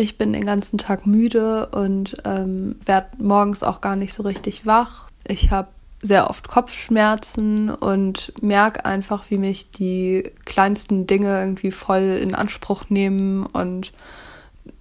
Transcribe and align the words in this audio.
Ich 0.00 0.16
bin 0.16 0.32
den 0.32 0.46
ganzen 0.46 0.78
Tag 0.78 1.06
müde 1.06 1.66
und 1.72 2.16
ähm, 2.24 2.76
werde 2.86 3.08
morgens 3.18 3.62
auch 3.62 3.82
gar 3.82 3.96
nicht 3.96 4.14
so 4.14 4.22
richtig 4.22 4.64
wach. 4.64 5.08
Ich 5.28 5.50
habe 5.50 5.68
sehr 6.00 6.30
oft 6.30 6.48
Kopfschmerzen 6.48 7.68
und 7.68 8.32
merke 8.40 8.86
einfach, 8.86 9.24
wie 9.28 9.36
mich 9.36 9.72
die 9.72 10.22
kleinsten 10.46 11.06
Dinge 11.06 11.38
irgendwie 11.38 11.70
voll 11.70 12.18
in 12.18 12.34
Anspruch 12.34 12.88
nehmen 12.88 13.44
und 13.44 13.92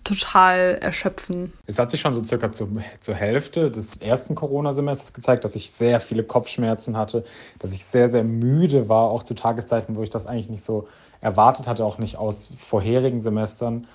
total 0.05 0.78
erschöpfen. 0.79 1.52
Es 1.68 1.80
hat 1.80 1.92
sich 1.92 2.00
schon 2.00 2.14
so 2.14 2.24
circa 2.24 2.54
zur, 2.54 2.70
zur 3.02 3.16
Hälfte 3.16 3.70
des 3.70 3.98
ersten 3.98 4.36
Corona-Semesters 4.36 5.12
gezeigt, 5.12 5.44
dass 5.44 5.54
ich 5.58 5.72
sehr 5.72 6.00
viele 6.00 6.24
Kopfschmerzen 6.24 6.96
hatte, 6.96 7.26
dass 7.60 7.74
ich 7.74 7.84
sehr, 7.84 8.08
sehr 8.08 8.24
müde 8.24 8.88
war, 8.88 9.10
auch 9.10 9.24
zu 9.24 9.34
Tageszeiten, 9.34 9.98
wo 9.98 10.02
ich 10.02 10.10
das 10.10 10.26
eigentlich 10.26 10.50
nicht 10.50 10.64
so 10.64 10.88
erwartet 11.20 11.68
hatte, 11.68 11.84
auch 11.84 11.98
nicht 11.98 12.16
aus 12.16 12.48
vorherigen 12.58 13.20
Semestern. 13.20 13.86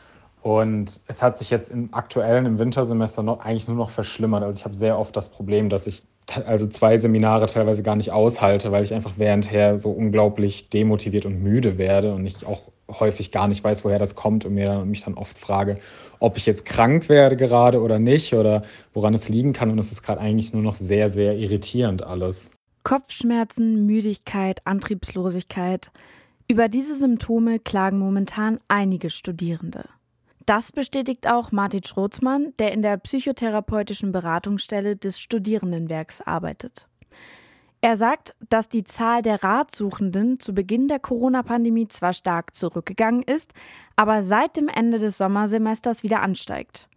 Und 0.44 1.00
es 1.06 1.22
hat 1.22 1.38
sich 1.38 1.48
jetzt 1.48 1.70
im 1.70 1.94
aktuellen, 1.94 2.44
im 2.44 2.58
Wintersemester 2.58 3.22
noch, 3.22 3.40
eigentlich 3.40 3.66
nur 3.66 3.78
noch 3.78 3.88
verschlimmert. 3.88 4.42
Also 4.42 4.58
ich 4.58 4.66
habe 4.66 4.74
sehr 4.74 4.98
oft 4.98 5.16
das 5.16 5.30
Problem, 5.30 5.70
dass 5.70 5.86
ich 5.86 6.02
also 6.44 6.66
zwei 6.66 6.98
Seminare 6.98 7.46
teilweise 7.46 7.82
gar 7.82 7.96
nicht 7.96 8.12
aushalte, 8.12 8.70
weil 8.70 8.84
ich 8.84 8.92
einfach 8.92 9.14
währendher 9.16 9.78
so 9.78 9.90
unglaublich 9.90 10.68
demotiviert 10.68 11.24
und 11.24 11.42
müde 11.42 11.78
werde 11.78 12.12
und 12.12 12.26
ich 12.26 12.44
auch 12.44 12.60
häufig 12.90 13.32
gar 13.32 13.48
nicht 13.48 13.64
weiß, 13.64 13.86
woher 13.86 13.98
das 13.98 14.16
kommt 14.16 14.44
und 14.44 14.52
mir 14.52 14.66
dann, 14.66 14.90
mich 14.90 15.02
dann 15.02 15.14
oft 15.14 15.38
frage, 15.38 15.78
ob 16.20 16.36
ich 16.36 16.44
jetzt 16.44 16.66
krank 16.66 17.08
werde 17.08 17.38
gerade 17.38 17.80
oder 17.80 17.98
nicht 17.98 18.34
oder 18.34 18.64
woran 18.92 19.14
es 19.14 19.30
liegen 19.30 19.54
kann. 19.54 19.70
Und 19.70 19.78
es 19.78 19.92
ist 19.92 20.02
gerade 20.02 20.20
eigentlich 20.20 20.52
nur 20.52 20.62
noch 20.62 20.74
sehr, 20.74 21.08
sehr 21.08 21.38
irritierend 21.38 22.02
alles. 22.02 22.50
Kopfschmerzen, 22.82 23.86
Müdigkeit, 23.86 24.60
Antriebslosigkeit. 24.66 25.90
Über 26.48 26.68
diese 26.68 26.96
Symptome 26.96 27.60
klagen 27.60 27.98
momentan 27.98 28.58
einige 28.68 29.08
Studierende. 29.08 29.84
Das 30.46 30.72
bestätigt 30.72 31.26
auch 31.26 31.52
Martin 31.52 31.84
Schrotzmann, 31.84 32.52
der 32.58 32.72
in 32.72 32.82
der 32.82 32.98
psychotherapeutischen 32.98 34.12
Beratungsstelle 34.12 34.96
des 34.96 35.18
Studierendenwerks 35.18 36.20
arbeitet. 36.20 36.86
Er 37.80 37.96
sagt, 37.96 38.34
dass 38.48 38.68
die 38.68 38.84
Zahl 38.84 39.22
der 39.22 39.42
Ratsuchenden 39.42 40.40
zu 40.40 40.54
Beginn 40.54 40.88
der 40.88 40.98
Corona-Pandemie 40.98 41.88
zwar 41.88 42.14
stark 42.14 42.54
zurückgegangen 42.54 43.22
ist, 43.22 43.52
aber 43.94 44.22
seit 44.22 44.56
dem 44.56 44.68
Ende 44.68 44.98
des 44.98 45.18
Sommersemesters 45.18 46.02
wieder 46.02 46.20
ansteigt. 46.20 46.88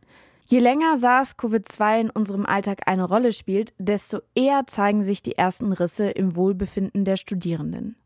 Je 0.45 0.59
länger 0.59 0.95
SARS-CoV-2 0.95 2.00
in 2.00 2.09
unserem 2.09 2.45
Alltag 2.45 2.88
eine 2.88 3.04
Rolle 3.04 3.34
spielt, 3.34 3.73
desto 3.78 4.20
eher 4.34 4.66
zeigen 4.66 5.04
sich 5.04 5.22
die 5.22 5.38
ersten 5.38 5.73
Risse 5.73 6.09
im 6.09 6.38
Wohlbefinden 6.38 7.04
der 7.04 7.17
Studierenden. 7.17 7.98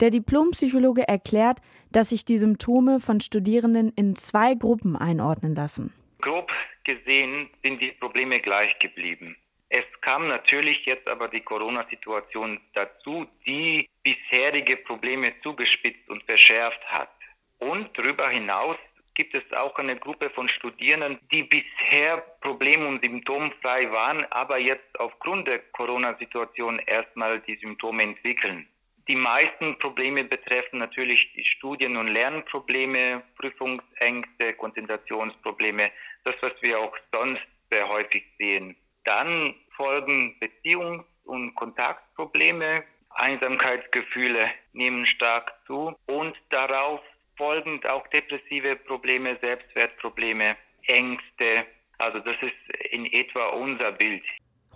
Der 0.00 0.10
Diplompsychologe 0.10 1.08
erklärt, 1.08 1.58
dass 1.90 2.10
sich 2.10 2.24
die 2.24 2.38
Symptome 2.38 3.00
von 3.00 3.20
Studierenden 3.20 3.92
in 3.96 4.14
zwei 4.14 4.54
Gruppen 4.54 4.94
einordnen 4.94 5.56
lassen. 5.56 5.92
Grob 6.20 6.52
gesehen 6.84 7.50
sind 7.64 7.82
die 7.82 7.92
Probleme 7.92 8.38
gleich 8.38 8.78
geblieben. 8.78 9.36
Es 9.70 9.84
kam 10.00 10.28
natürlich 10.28 10.86
jetzt 10.86 11.06
aber 11.08 11.28
die 11.28 11.40
Corona-Situation 11.40 12.60
dazu, 12.74 13.26
die 13.46 13.88
bisherige 14.02 14.76
Probleme 14.76 15.32
zugespitzt 15.42 16.08
und 16.08 16.22
verschärft 16.22 16.82
hat. 16.86 17.10
Und 17.58 17.90
darüber 17.98 18.28
hinaus 18.30 18.76
gibt 19.14 19.34
es 19.34 19.52
auch 19.52 19.74
eine 19.76 19.96
Gruppe 19.96 20.30
von 20.30 20.48
Studierenden, 20.48 21.18
die 21.32 21.42
bisher 21.42 22.18
problem- 22.40 22.86
und 22.86 23.04
symptomfrei 23.04 23.90
waren, 23.90 24.24
aber 24.30 24.58
jetzt 24.58 24.98
aufgrund 25.00 25.48
der 25.48 25.58
Corona-Situation 25.72 26.78
erstmal 26.86 27.40
die 27.40 27.56
Symptome 27.56 28.04
entwickeln. 28.04 28.66
Die 29.08 29.16
meisten 29.16 29.78
Probleme 29.78 30.22
betreffen 30.22 30.80
natürlich 30.80 31.32
die 31.32 31.44
Studien- 31.44 31.96
und 31.96 32.08
Lernprobleme, 32.08 33.22
Prüfungsängste, 33.38 34.52
Konzentrationsprobleme, 34.52 35.90
das, 36.24 36.34
was 36.42 36.52
wir 36.60 36.78
auch 36.78 36.94
sonst 37.10 37.40
sehr 37.70 37.88
häufig 37.88 38.24
sehen. 38.38 38.76
Dann 39.04 39.54
folgen 39.74 40.36
Beziehungs- 40.40 41.06
und 41.24 41.54
Kontaktprobleme, 41.54 42.84
Einsamkeitsgefühle 43.10 44.50
nehmen 44.74 45.06
stark 45.06 45.54
zu 45.66 45.96
und 46.06 46.36
darauf 46.50 47.00
folgend 47.38 47.86
auch 47.86 48.06
depressive 48.08 48.76
Probleme, 48.76 49.38
Selbstwertprobleme, 49.40 50.54
Ängste. 50.86 51.64
Also 51.96 52.18
das 52.18 52.36
ist 52.42 52.90
in 52.90 53.06
etwa 53.06 53.46
unser 53.48 53.92
Bild. 53.92 54.24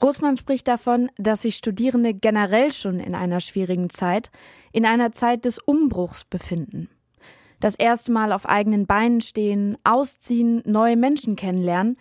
Großmann 0.03 0.37
spricht 0.37 0.67
davon, 0.67 1.13
dass 1.17 1.43
sich 1.43 1.55
Studierende 1.55 2.13
generell 2.13 2.73
schon 2.73 2.99
in 2.99 3.15
einer 3.15 3.39
schwierigen 3.39 3.89
Zeit, 3.89 4.33
in 4.73 4.85
einer 4.85 5.13
Zeit 5.13 5.45
des 5.45 5.61
Umbruchs 5.61 6.25
befinden. 6.25 6.91
Das 7.61 7.77
erste 7.77 8.11
Mal 8.11 8.33
auf 8.33 8.49
eigenen 8.49 8.89
Beinen 8.89 9.21
stehen, 9.21 9.79
ausziehen, 9.85 10.61
neue 10.67 10.97
Menschen 10.97 11.37
kennenlernen, 11.37 11.99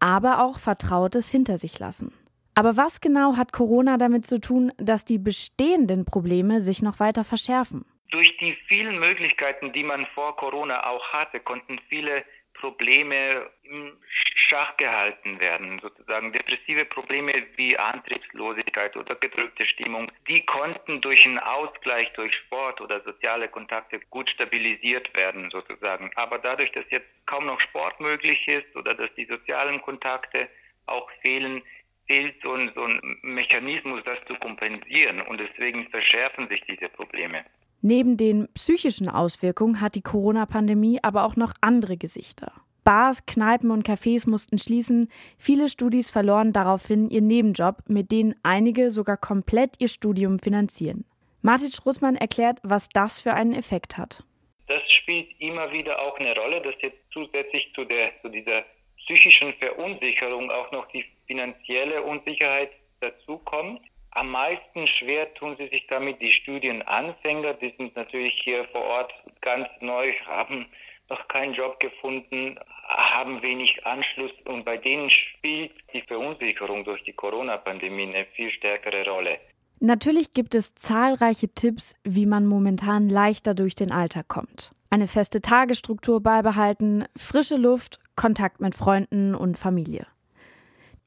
aber 0.00 0.44
auch 0.44 0.58
Vertrautes 0.58 1.30
hinter 1.30 1.56
sich 1.56 1.78
lassen. 1.78 2.12
Aber 2.56 2.76
was 2.76 3.00
genau 3.00 3.36
hat 3.36 3.52
Corona 3.52 3.98
damit 3.98 4.26
zu 4.26 4.40
tun, 4.40 4.72
dass 4.78 5.04
die 5.04 5.20
bestehenden 5.20 6.04
Probleme 6.04 6.60
sich 6.60 6.82
noch 6.82 6.98
weiter 6.98 7.22
verschärfen? 7.22 7.84
Durch 8.10 8.36
die 8.38 8.56
vielen 8.66 8.98
Möglichkeiten, 8.98 9.72
die 9.72 9.84
man 9.84 10.06
vor 10.16 10.34
Corona 10.36 10.90
auch 10.90 11.06
hatte, 11.12 11.38
konnten 11.38 11.78
viele 11.88 12.24
Probleme 12.54 13.50
im 13.64 13.96
Schach 14.08 14.76
gehalten 14.76 15.40
werden, 15.40 15.80
sozusagen 15.80 16.32
depressive 16.32 16.84
Probleme 16.84 17.32
wie 17.56 17.76
Antriebslosigkeit 17.76 18.96
oder 18.96 19.14
gedrückte 19.16 19.66
Stimmung, 19.66 20.10
die 20.28 20.44
konnten 20.46 21.00
durch 21.00 21.26
einen 21.26 21.38
Ausgleich 21.38 22.12
durch 22.14 22.34
Sport 22.34 22.80
oder 22.80 23.02
soziale 23.02 23.48
Kontakte 23.48 24.00
gut 24.10 24.30
stabilisiert 24.30 25.14
werden, 25.16 25.50
sozusagen. 25.50 26.10
Aber 26.14 26.38
dadurch, 26.38 26.72
dass 26.72 26.84
jetzt 26.90 27.08
kaum 27.26 27.46
noch 27.46 27.60
Sport 27.60 28.00
möglich 28.00 28.46
ist 28.48 28.74
oder 28.76 28.94
dass 28.94 29.12
die 29.14 29.26
sozialen 29.26 29.80
Kontakte 29.82 30.48
auch 30.86 31.10
fehlen, 31.22 31.62
fehlt 32.06 32.36
so 32.42 32.52
ein, 32.52 32.70
so 32.74 32.84
ein 32.84 33.18
Mechanismus, 33.22 34.02
das 34.04 34.18
zu 34.26 34.34
kompensieren 34.36 35.22
und 35.22 35.38
deswegen 35.38 35.88
verschärfen 35.90 36.48
sich 36.48 36.62
diese 36.62 36.88
Probleme. 36.88 37.44
Neben 37.86 38.16
den 38.16 38.48
psychischen 38.54 39.10
Auswirkungen 39.10 39.82
hat 39.82 39.94
die 39.94 40.00
Corona-Pandemie 40.00 41.00
aber 41.02 41.22
auch 41.22 41.36
noch 41.36 41.52
andere 41.60 41.98
Gesichter. 41.98 42.50
Bars, 42.82 43.26
Kneipen 43.26 43.70
und 43.70 43.86
Cafés 43.86 44.26
mussten 44.26 44.56
schließen. 44.56 45.10
Viele 45.36 45.68
Studis 45.68 46.10
verloren 46.10 46.54
daraufhin 46.54 47.10
ihren 47.10 47.26
Nebenjob, 47.26 47.82
mit 47.86 48.10
denen 48.10 48.36
einige 48.42 48.90
sogar 48.90 49.18
komplett 49.18 49.74
ihr 49.80 49.88
Studium 49.88 50.38
finanzieren. 50.38 51.04
Martin 51.42 51.70
Strussmann 51.70 52.16
erklärt, 52.16 52.58
was 52.62 52.88
das 52.88 53.20
für 53.20 53.34
einen 53.34 53.52
Effekt 53.54 53.98
hat. 53.98 54.24
Das 54.66 54.80
spielt 54.90 55.28
immer 55.38 55.70
wieder 55.70 56.00
auch 56.00 56.18
eine 56.18 56.34
Rolle, 56.34 56.62
dass 56.62 56.76
jetzt 56.80 57.02
zusätzlich 57.12 57.70
zu, 57.74 57.84
der, 57.84 58.12
zu 58.22 58.30
dieser 58.30 58.64
psychischen 58.96 59.52
Verunsicherung 59.60 60.50
auch 60.50 60.72
noch 60.72 60.88
die 60.88 61.04
finanzielle 61.26 62.02
Unsicherheit 62.02 62.70
dazukommt. 63.00 63.82
Am 64.14 64.30
meisten 64.30 64.86
schwer 64.86 65.32
tun 65.34 65.56
sie 65.58 65.68
sich 65.68 65.86
damit 65.88 66.20
die 66.20 66.30
Studienanfänger. 66.30 67.54
Die 67.54 67.74
sind 67.76 67.96
natürlich 67.96 68.40
hier 68.44 68.64
vor 68.68 68.82
Ort 68.82 69.12
ganz 69.40 69.66
neu, 69.80 70.12
haben 70.24 70.66
noch 71.10 71.26
keinen 71.28 71.52
Job 71.52 71.80
gefunden, 71.80 72.58
haben 72.86 73.42
wenig 73.42 73.84
Anschluss 73.84 74.30
und 74.44 74.64
bei 74.64 74.76
denen 74.76 75.10
spielt 75.10 75.72
die 75.92 76.02
Verunsicherung 76.02 76.84
durch 76.84 77.02
die 77.02 77.12
Corona-Pandemie 77.12 78.04
eine 78.04 78.24
viel 78.36 78.50
stärkere 78.52 79.04
Rolle. 79.04 79.38
Natürlich 79.80 80.32
gibt 80.32 80.54
es 80.54 80.74
zahlreiche 80.76 81.48
Tipps, 81.48 81.94
wie 82.04 82.26
man 82.26 82.46
momentan 82.46 83.08
leichter 83.08 83.54
durch 83.54 83.74
den 83.74 83.90
Alltag 83.90 84.28
kommt. 84.28 84.70
Eine 84.90 85.08
feste 85.08 85.42
Tagesstruktur 85.42 86.22
beibehalten, 86.22 87.04
frische 87.16 87.56
Luft, 87.56 87.98
Kontakt 88.14 88.60
mit 88.60 88.76
Freunden 88.76 89.34
und 89.34 89.58
Familie. 89.58 90.06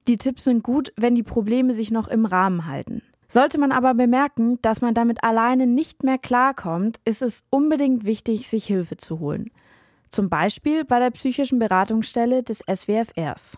Die 0.07 0.18
Tipps 0.18 0.45
sind 0.45 0.63
gut, 0.63 0.94
wenn 0.95 1.16
die 1.16 1.23
Probleme 1.23 1.73
sich 1.73 1.91
noch 1.91 2.07
im 2.07 2.25
Rahmen 2.25 2.66
halten. 2.66 3.01
Sollte 3.28 3.57
man 3.57 3.73
aber 3.73 3.94
bemerken, 3.94 4.57
dass 4.62 4.79
man 4.79 4.94
damit 4.94 5.22
alleine 5.23 5.68
nicht 5.68 6.03
mehr 6.03 6.18
klarkommt, 6.18 7.01
ist 7.03 7.22
es 7.22 7.44
unbedingt 7.50 8.06
wichtig, 8.06 8.47
sich 8.47 8.66
Hilfe 8.66 8.96
zu 8.96 9.19
holen. 9.19 9.51
Zum 10.09 10.29
Beispiel 10.29 10.85
bei 10.85 11.00
der 11.00 11.12
psychischen 11.12 11.59
Beratungsstelle 11.59 12.41
des 12.41 12.59
SWFRs. 12.59 13.58